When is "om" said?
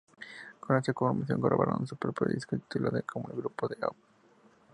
3.67-3.95